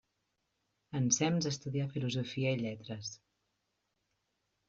Ensems 0.99 1.49
estudià 1.49 1.85
Filosofia 1.91 2.55
i 2.57 2.61
Lletres. 2.63 3.11